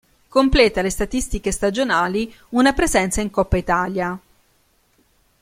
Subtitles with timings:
[0.27, 4.19] Completa le statistiche stagionali una presenza in Coppa Italia.